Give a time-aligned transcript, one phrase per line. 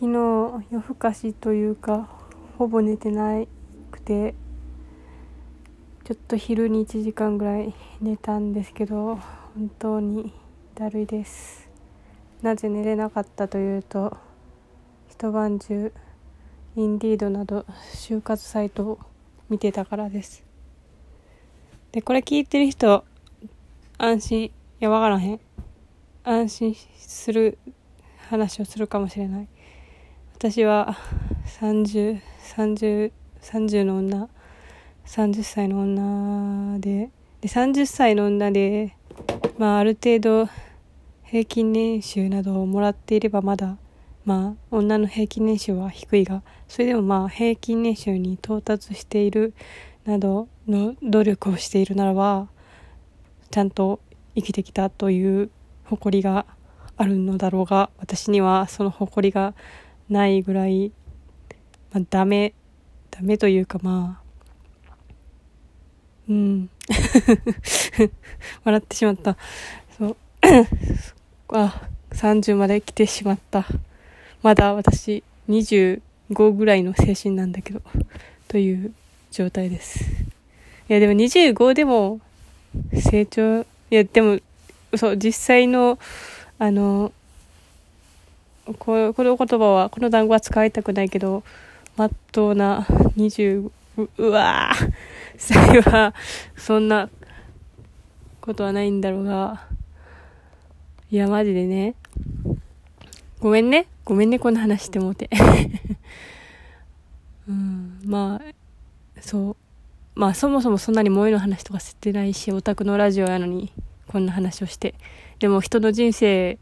[0.00, 2.08] 昨日夜更かしというか
[2.58, 3.40] ほぼ寝てな
[3.92, 4.34] くて
[6.02, 9.20] ちょっと昼に1時間ぐらい寝たんですけど
[9.54, 10.34] 本当に
[10.74, 11.70] だるいです。
[12.42, 14.16] なぜ寝れなかったというと
[15.08, 15.92] 一晩中
[16.74, 17.64] インディードなど
[17.94, 18.98] 就活サイトを
[19.48, 20.44] 見てたからです。
[21.92, 23.04] でこれ聞いてる人
[23.96, 25.40] 安心いやわからへん。
[26.24, 27.58] 安心する
[28.28, 29.48] 話をするかもしれない。
[30.44, 30.98] 私は
[31.58, 34.28] 303030 30の女
[35.06, 38.94] 30歳の女でで30歳の女で
[39.56, 40.50] まあある程度
[41.22, 43.78] 平均年収などをもらっていればまだ
[44.26, 49.54] まあ女の平均年収は低いがそれでもまあ平均年収に到達している
[50.04, 52.48] などの努力をしているならば
[53.50, 53.98] ちゃんと
[54.34, 55.48] 生きてきたという
[55.84, 56.44] 誇りが
[56.98, 59.54] あるのだろうが私にはその誇りが
[60.08, 60.92] ないぐらい、
[61.92, 62.52] まあ、ダメ
[63.10, 64.24] ダメというかまあ
[66.28, 66.70] うん。
[68.64, 69.36] 笑ってしまった。
[69.98, 70.16] そう。
[71.48, 73.66] あ30まで来てしまった。
[74.42, 76.00] まだ私25
[76.52, 77.82] ぐらいの精神なんだけど
[78.48, 78.94] という
[79.30, 80.04] 状態です。
[80.88, 82.20] いやでも25でも
[82.92, 84.38] 成長いやでも
[84.96, 85.98] そう実際の
[86.58, 87.12] あの
[88.84, 91.42] ここの言葉はこの単語は使いたくないけど
[91.96, 92.82] まっとうな
[93.16, 94.92] 20ううわー
[95.38, 96.14] それは
[96.56, 97.08] そんな
[98.44, 99.66] ことはないんだろうが。
[101.10, 101.94] いやマジでね。
[103.40, 103.86] ごめんね。
[104.04, 105.30] ごめんねこんな話してもうて。
[107.48, 109.56] うんまあそう。
[110.14, 113.72] まあそもそもそんなに萌えの話とかしてないしオタクのラジオやのに
[114.08, 114.94] こんな話をして。
[115.38, 116.58] でも人の人生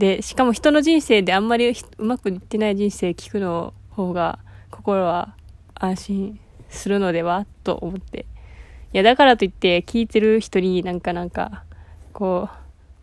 [0.00, 4.38] でしかも人の人生であんまりうまくいってない人生聞くの方が
[4.70, 5.36] 心は
[5.74, 8.24] 安心するのではと思って。
[8.94, 11.64] いやだからといって聞いてる人になんかなんか
[12.14, 12.48] こ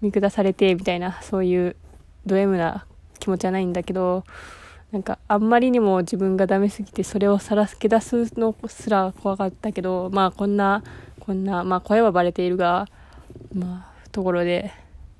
[0.02, 1.75] う見下されてみたいなそういう
[2.25, 2.88] ド M な
[3.19, 4.24] 気持ちはないんだけど
[4.91, 10.84] なんかあんまりにも自分がダメすぎてそれをさらけ出すのすら怖かったけどまあこんな
[11.19, 12.88] こんなまあ声はバレているが
[13.53, 14.72] まあところで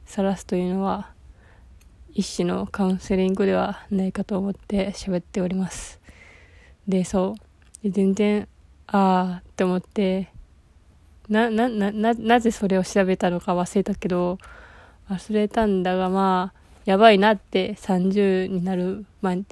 [0.06, 1.12] 晒すというのは
[2.18, 6.00] 一種のカウンセリングではないかと思って喋っております。
[6.88, 7.36] でそ
[7.84, 7.84] う。
[7.84, 8.48] で全然
[8.88, 10.30] ああって思って
[11.30, 14.40] なななななぜそれを調べたのか忘れたけど
[15.12, 19.44] 忘れたんだがまあやばいなって30になる前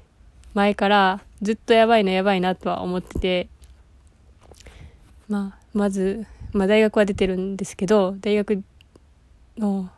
[0.55, 3.47] 前からずっとやばいなやばいなとは思ってて
[5.27, 8.63] まあまず、まあ、大学は出てるんですけど大学
[9.57, 9.89] の、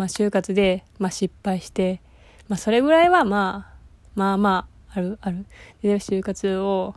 [0.00, 2.00] まあ、就活で、まあ、失敗して、
[2.48, 3.78] まあ、それぐらいはまあ
[4.14, 5.44] まあまああるある。
[5.82, 6.94] で就活を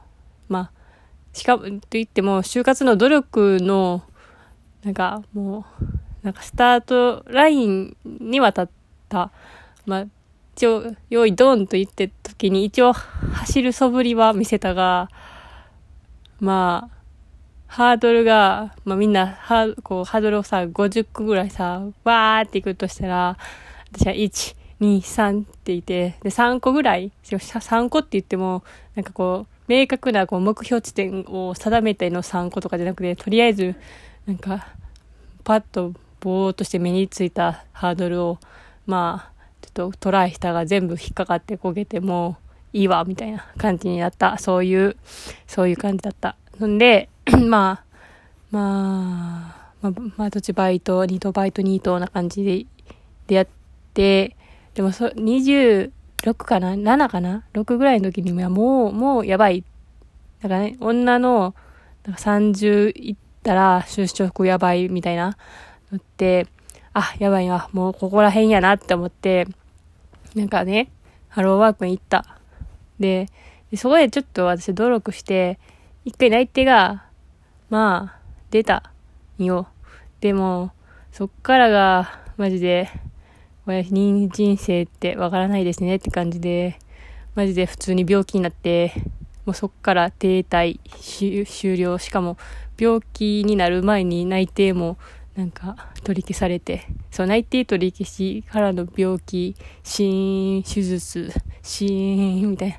[0.47, 0.71] まあ
[1.33, 4.03] しかもと言っても就活の努力の
[4.85, 8.67] なんかもうなんかスタートラインには立っ
[9.09, 9.31] た。
[9.85, 10.05] まあ
[10.55, 15.09] 一応用意ドンと言って時に一応走る素振りは見せたが
[16.39, 17.02] まあ
[17.73, 23.35] ハードルが、まあ、みんなハーこうハードルをさ、50個ぐらいさ、わーっていくとしたら、
[23.91, 28.63] 私は1、2、3っていて、で、3個ぐらい、3個って言っても、
[28.93, 33.73] なんかこう、明確なこう目標地点を定めての3個とかじゃなくて、とりあえず、
[34.27, 34.67] なんか、
[35.43, 38.37] パッとぼーっとして目についたハードルを、
[38.85, 42.37] まあ、ちょっとトライしたが全部引っかかって焦げても
[42.71, 44.37] いいわ、みたいな感じになった。
[44.37, 44.95] そういう、
[45.47, 46.35] そういう感じだった。
[46.63, 47.09] んで、
[47.47, 47.83] まあ、
[48.51, 52.65] まあ、まあ、まあ、どっちバイト、2等バイト2等な感じで、
[53.27, 53.47] でやっ
[53.93, 54.35] て、
[54.73, 55.91] でもそ、26
[56.33, 59.63] かな ?7 かな ?6 ぐらいの時にはもう、もうやばい。
[60.41, 61.55] だからね、女の、
[62.05, 65.37] なんか30いったら就職やばいみたいな
[65.91, 66.47] のって、
[66.93, 67.69] あ、やばいわ。
[67.71, 69.47] もうここら辺やなって思って、
[70.35, 70.89] なんかね、
[71.29, 72.37] ハローワークに行った。
[72.99, 73.29] で、
[73.71, 75.57] でそこでちょっと私努力して、
[76.03, 77.05] 一回内定が、
[77.73, 78.19] まあ、
[78.51, 78.91] 出た
[79.39, 79.67] よ。
[80.21, 80.73] でも、
[81.11, 82.87] そっからが、マジで、
[83.65, 86.77] 親人人生ってわからないですねって感じで、
[87.33, 88.93] マジで普通に病気になって、
[89.47, 90.81] もうそっから停滞
[91.47, 91.97] 終了。
[91.97, 92.37] しかも、
[92.77, 94.99] 病気になる前に内定も
[95.35, 101.31] なんか取り消されて、そう、内定取り消しからの病気、死因、手術、
[101.63, 102.75] 死因、みたいな。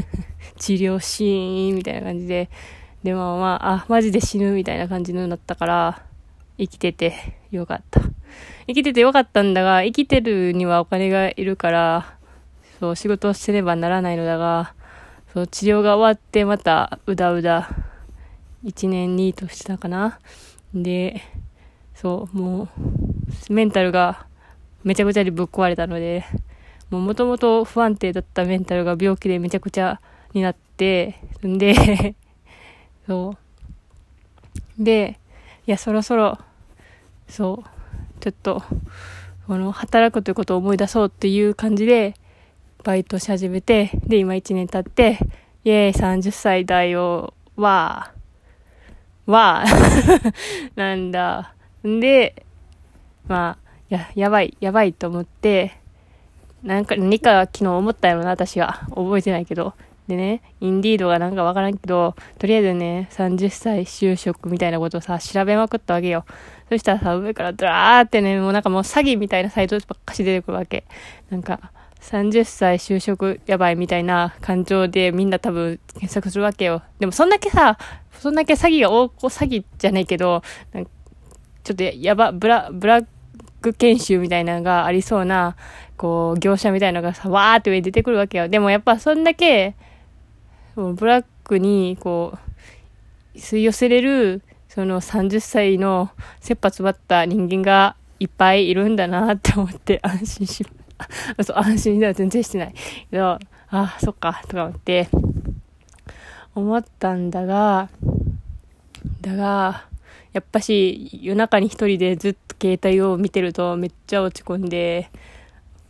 [0.56, 2.48] 治療シーンみたいな感じで、
[3.02, 6.02] でもまあ、あ、マジで死ぬみたいな感じのなったから、
[6.58, 8.02] 生きててよかった。
[8.66, 12.16] 生きててよかったんだが、生きてるにはお金がいるから、
[12.78, 14.74] そう、仕事をせねばならないのだが、
[15.32, 17.70] そう、治療が終わってまた、うだうだ、
[18.64, 20.18] 1年2としたかな。
[20.74, 21.22] で、
[21.94, 22.68] そう、も
[23.48, 24.26] う、メンタルが
[24.84, 26.24] めちゃくちゃにぶっ壊れたので、
[26.90, 30.00] もともと不安定だったメンタルが病気でめちゃくちゃ
[30.34, 31.16] になって、
[31.46, 32.14] んで、
[33.10, 33.34] そ
[34.78, 34.84] う。
[34.84, 35.18] で、
[35.66, 36.38] いや、そろそろ、
[37.26, 38.62] そう、ちょっと、
[39.48, 42.14] この、働くということを思い出そうっていう感じで、
[42.84, 45.18] バイトし始めて、で、今1年経って、
[45.64, 50.32] イェーイ、30歳だよ、わー、わー、
[50.78, 51.52] なんだ。
[51.84, 52.46] んで、
[53.26, 55.72] まあ、や、やばい、やばいと思って、
[56.62, 58.86] なんか、何か昨日思ったやろな、私は。
[58.90, 59.74] 覚えてないけど。
[60.10, 66.24] でね、インディードがなんかわからんけど、とりあえずね、30歳就職みたいなことをさ、調べまくったわけよ。
[66.68, 70.84] そしたらさ、上からドラーってね、もうなんかもう詐欺みたいなサイトばっかし出てくるわけ。
[71.30, 76.82] なんか、30歳就職やばいみたいな感情でみんな多分検索するわけよ。
[76.98, 77.78] でもそんだけさ、
[78.12, 80.42] そんだけ詐欺が多く、詐欺じゃないけど、
[81.62, 83.06] ちょっとやば、ブラ、ブラッ
[83.60, 85.56] ク研修みたいなのがありそうな、
[85.96, 88.48] こう、業者みたいなのがさ、わーって上に出てくるわけよ。
[88.48, 89.74] でもやっぱそんだけ、
[90.76, 92.38] ブラックに、こ
[93.34, 100.66] う、吸い寄せれる、その30歳の切羽詰まった人間がいっぱいいるんだなって思って安心し、
[101.42, 102.74] そう、安心では全然してない。
[103.10, 103.38] けど、
[103.70, 105.08] あ、そっか、とか思って、
[106.54, 107.88] 思ったんだが、
[109.20, 109.86] だが、
[110.32, 115.10] やっぱし夜中に一人でずっと携帯を見てるとめっちゃ落ち込んで、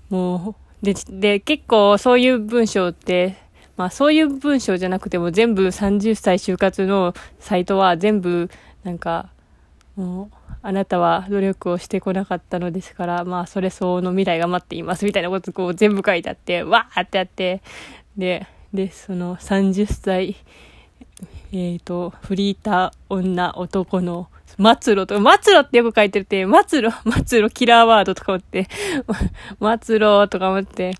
[0.08, 3.36] もう、で、で、結構そういう文章って、
[3.80, 8.50] まあそういう文章じゃなくても全部30歳就活のサイトは全部
[8.84, 9.30] なんか、
[9.96, 17.62] もう、あなたは努力をしてこなかったのですから、まあそれ相応の未来が待っていますみたいなことこう全部書いてあって、わーってあって、
[18.18, 20.36] で、で、その30歳、
[21.52, 24.28] えっ、ー、と、フリーター女男の
[24.58, 26.94] 末路とか、末路ってよく書いてるって、末路、
[27.26, 28.68] 末路キラーワードとか思って、
[29.82, 30.92] 末路とか思って、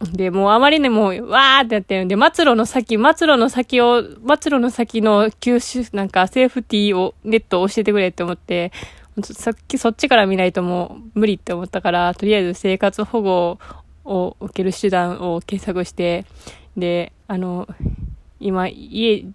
[0.00, 8.72] で、もうあまりねもう、わーってやってるんで、末路の先、末路の先を、末路の先の吸収、なんかセーフティーを、ネットを教えてくれって思って、
[9.22, 13.58] さっきそっちから見ないともう無理って思ったから、とりあえず生活保護
[14.04, 16.24] を受ける手段を検索して、
[16.76, 17.68] で、あの、
[18.38, 19.26] 今、家、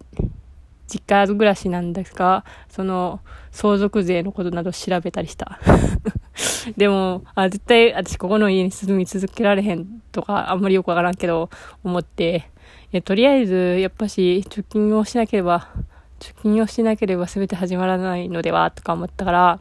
[0.95, 3.19] 実家暮らしなんですが、その、
[3.51, 5.59] 相続税のことなど調べたりした。
[6.77, 11.49] でも、あ、絶対私ここの家に住み続けられへんとか、あんまりよくわからんけど、
[11.83, 12.49] 思って、
[12.93, 15.67] えとりあえず、やっぱし、貯金をしなければ、
[16.19, 19.59] 貯金をしなければ全て始まらないのでは、とか思ったから、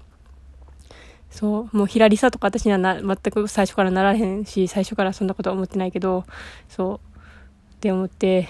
[1.31, 6.25] そう、もうひらりさとか私にはな、全く最初からならへんし、最初からそんなことは思ってないけど、
[6.69, 7.01] そ
[7.73, 8.49] う、って思って、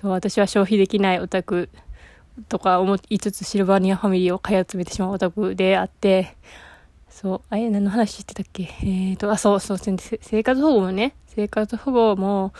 [0.00, 1.68] そう、私は消費できないオタク
[2.48, 6.36] とか思いつつシルバニアファミリーを買い集めてしまうオタクであって、
[7.08, 8.62] そう、あれ、何の話してたっけ？
[8.62, 12.52] えっ、ー、と、あ、そうそう、生活保護もね、生活保護も、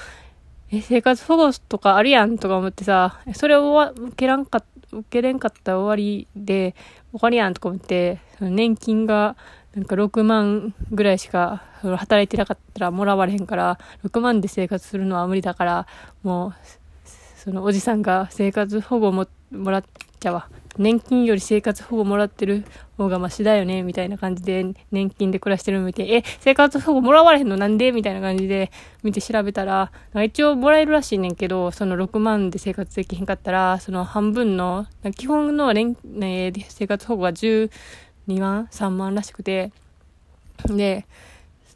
[0.70, 6.74] え、生活保護とかあるやんとか思ってさ、それを受けらんか、受けれんかった終わりで、
[7.12, 9.36] 終わりやんとか思って、その年金が、
[9.74, 15.86] なんか6万ぐらいしか働いてなかったらもらわれへんから、6万で生活するのは無理だから、
[16.22, 16.54] もう、
[17.42, 19.84] そのおじさんが生活保護ももらっ
[20.20, 20.48] ちゃわ。
[20.78, 22.64] 年金より生活保護もらってる
[22.96, 27.90] 方がマシだよね、みたいな感じで、年金で暮らしてるの見て、え、生活保護もらわれへんのなんで？
[27.90, 28.70] みたいな感じで
[29.02, 29.90] 見て調べたら、
[30.24, 37.70] 一応もらえるらしいねんけど、その6万で生活できへんかったら、その半分の、基本の年、ね、生活保護が12
[38.38, 39.72] 万 ?3 万らしくて、
[40.66, 41.06] で、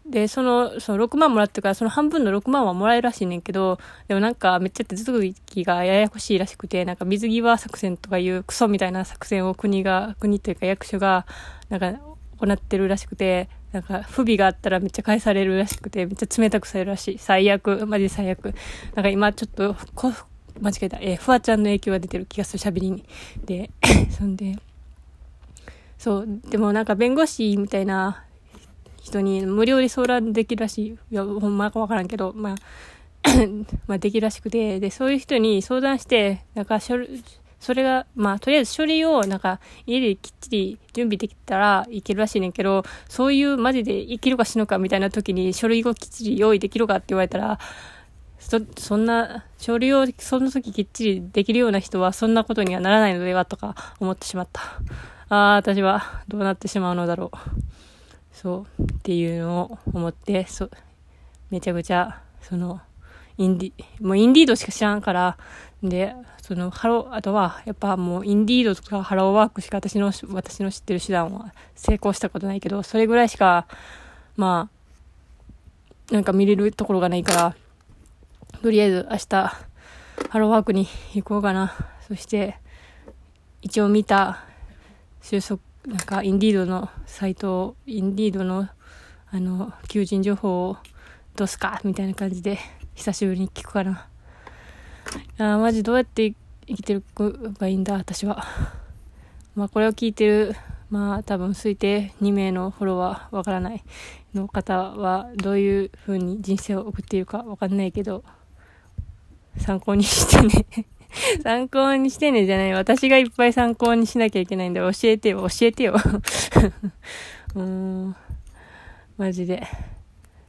[0.09, 11.27] で、その、その6万もらってから、その半分の6万はもらえるらしいねんけど、でもなんかめっちゃ手続きがややこしいらしくて、なんか水際作戦とかいうクソみたいな作戦を国が、国というか役所が、
[11.69, 11.99] なんか
[12.39, 17.19] 行ってるらしくて、なんか不備があったらめっちゃ返されるらしくて、めっちゃ冷たくされるらしい。
[17.19, 18.55] 最悪、マジで最悪。
[18.95, 20.13] なんか今ちょっと、こ
[20.61, 20.99] 間違えた。
[21.01, 23.05] えー、フワちゃんの影響が出てる気がする、喋りに。
[23.45, 23.71] で、
[24.17, 24.57] そんで、
[25.99, 28.26] そう、でもなんか弁護士みたいな
[29.07, 30.87] 人に無料で相談できるらしい。
[30.89, 32.55] いや、ほんまかわからんけど、まあ
[33.87, 36.97] まあできるらしくて、で、そういう人に相談して、なんかそ
[37.75, 47.59] れが、まあ、とりあえず書類を、なんか、家できっちり準備できたらいけるらしいねんけど、そういうマジでいけるか死ぬかみたいな時に書類をきっちり用意できるかって言われたら、
[48.39, 54.61] そ、そんな、書類をその時きっちりできるような人はそんなことにはならないのではとか思ってしまった。
[55.29, 57.76] ああ、私はどうなってしまうのだろう。
[58.37, 60.69] そうっていうのを思ってそ
[61.51, 62.81] めちゃくちゃその、
[63.39, 65.37] インディ、もうインディードしか知らんから、
[65.83, 73.67] で、その、ハロー、あとは、やっぱもうインディードとかハローワークしか私の、私の知ってる手段は成功したことないけど、それぐらいしか、
[74.37, 74.71] ま
[76.11, 77.57] あ、なんか見れるところがないから、
[78.63, 79.27] とりあえず明日、
[80.31, 81.75] ハローワークに行こうかな。
[82.07, 82.59] そして、
[83.61, 84.45] 一応見た、
[85.21, 88.69] 収束、なんか、インディードのサイト、インディードの、
[89.31, 90.77] あの、求人情報を
[91.37, 92.59] どうすかみたいな感じで、
[92.97, 94.09] 久しぶりに聞くかな。
[95.39, 96.35] あマジどうやって
[96.67, 97.05] 生きてる
[97.61, 98.45] ばいいんだ、私は。
[99.55, 100.57] まあ、これを聞いてる、
[100.91, 103.85] まあ、多分推定2名のフォロワー、わからない
[104.35, 108.25] の方は、どういう風に人生を送っているかわかんないけど、
[109.59, 110.67] 参考にしてね
[111.43, 112.73] 参考にしてねじゃない。
[112.73, 115.95] 私がいっぱい参考にしなきゃいけないんで、教えてよ、教えてよ。
[117.55, 118.17] うーん。
[119.17, 119.67] マジで。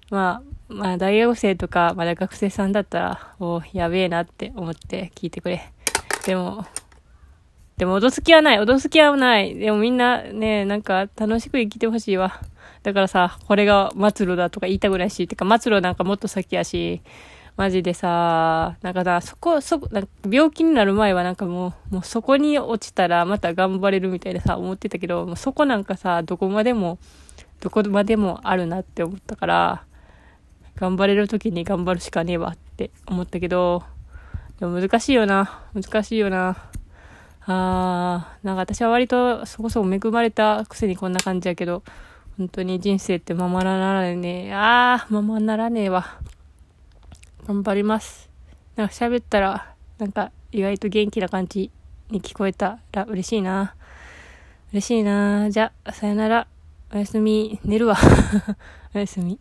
[0.09, 5.71] まあ、まあ、大学生とか、まだ学生さんだったら、おやべえなって思って聞いてくれ。
[6.25, 6.65] でも、
[7.77, 8.57] でも、脅す気はない。
[8.59, 9.55] 脅す気はない。
[9.55, 12.41] でもみんなね、なんか楽しく生きてほしいわ。
[12.83, 17.01] だからさ、これが末路だとか言いたくないし、てか末路なんかもっと先やし、
[17.57, 26.99] マジでさ、なんかさ、そこ、そ、なんか病気になる前はなんかもう、もうそこに落ちたらまた頑張れるみたいなさ、思ってたけど、もうそこなんかさ、どこまでも、
[27.59, 29.83] どこまでもあるなって思ったから、
[30.75, 33.83] 頑張れる時に頑張るしかねえわって思ったけど、
[34.59, 35.63] でも難しいよな。
[35.73, 36.57] 難しいよな。
[37.47, 41.81] あー、なんか私は割とそこそこ恵まれたくせにこんな感じやけど、
[42.37, 44.53] 本当に人生ってままならねえ。
[44.53, 46.19] あー、ままならねえわ。
[47.47, 48.29] 頑張ります。
[48.75, 51.71] なんか喋ったら、なんか意外と元気な感じ
[52.09, 53.73] に聞こえたら嬉しいな。
[54.73, 55.49] 嬉しいな。
[55.49, 56.47] じゃあ、さよなら。
[56.93, 57.57] おやすみ。
[57.63, 57.95] 寝るわ。
[58.93, 59.39] おやすみ。